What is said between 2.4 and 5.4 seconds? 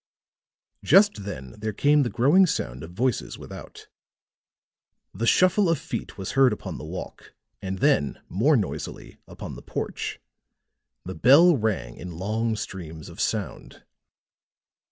sound of voices without; the